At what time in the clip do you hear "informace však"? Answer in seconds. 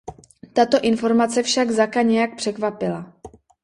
0.79-1.71